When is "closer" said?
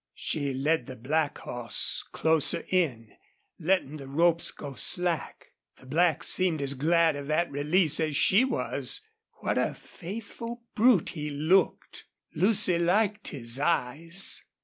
2.11-2.63